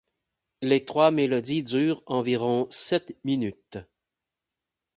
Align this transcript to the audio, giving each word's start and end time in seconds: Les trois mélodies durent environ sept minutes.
Les 0.63 0.83
trois 0.83 1.11
mélodies 1.11 1.63
durent 1.63 2.01
environ 2.07 2.65
sept 2.71 3.15
minutes. 3.23 3.77